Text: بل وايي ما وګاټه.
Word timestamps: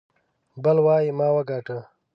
بل 0.63 0.77
وايي 0.85 1.11
ما 1.17 1.27
وګاټه. 1.35 1.77